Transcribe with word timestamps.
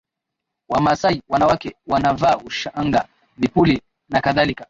Wamasai 0.69 1.21
wanawake 1.29 1.75
wanavaa 1.87 2.37
ushanga 2.37 3.07
vipuli 3.37 3.81
nakadhalika 4.09 4.59